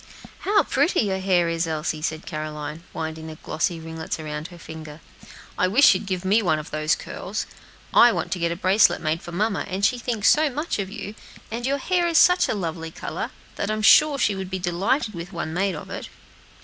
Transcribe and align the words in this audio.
"How 0.39 0.63
pretty 0.63 1.01
your 1.01 1.19
hair 1.19 1.47
is, 1.47 1.67
Elsie," 1.67 2.01
said 2.01 2.25
Caroline, 2.25 2.81
winding 2.91 3.27
the 3.27 3.35
glossy 3.35 3.79
ringlets 3.79 4.19
around 4.19 4.47
her 4.47 4.57
finger. 4.57 4.99
"I 5.59 5.67
wish 5.67 5.93
you'd 5.93 6.07
give 6.07 6.25
me 6.25 6.41
one 6.41 6.57
of 6.57 6.71
these 6.71 6.95
curls. 6.95 7.45
I 7.93 8.11
want 8.11 8.31
to 8.31 8.39
get 8.39 8.51
a 8.51 8.55
bracelet 8.55 8.99
made 8.99 9.21
for 9.21 9.31
mamma, 9.31 9.63
and 9.67 9.85
she 9.85 9.99
thinks 9.99 10.27
so 10.31 10.49
much 10.49 10.79
of 10.79 10.89
you, 10.89 11.13
and 11.51 11.67
your 11.67 11.77
hair 11.77 12.07
is 12.07 12.17
such 12.17 12.49
a 12.49 12.55
lovely 12.55 12.89
color, 12.89 13.29
that 13.57 13.69
I 13.69 13.75
am 13.75 13.83
sure 13.83 14.17
she 14.17 14.33
would 14.35 14.49
be 14.49 14.57
delighted 14.57 15.13
with 15.13 15.31
one 15.33 15.53
made 15.53 15.75
of 15.75 15.91
it." 15.91 16.09